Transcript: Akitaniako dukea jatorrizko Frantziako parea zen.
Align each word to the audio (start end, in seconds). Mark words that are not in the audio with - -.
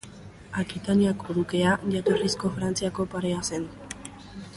Akitaniako 0.61 1.35
dukea 1.39 1.75
jatorrizko 1.97 2.51
Frantziako 2.57 3.07
parea 3.13 3.45
zen. 3.51 3.69